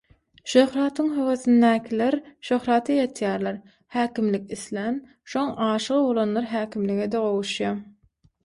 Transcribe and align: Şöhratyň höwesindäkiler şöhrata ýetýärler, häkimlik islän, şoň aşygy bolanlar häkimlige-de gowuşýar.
Şöhratyň 0.51 1.11
höwesindäkiler 1.17 2.17
şöhrata 2.49 2.95
ýetýärler, 3.03 3.59
häkimlik 3.97 4.49
islän, 4.57 4.99
şoň 5.35 5.53
aşygy 5.69 6.03
bolanlar 6.09 6.49
häkimlige-de 6.59 7.23
gowuşýar. 7.29 7.79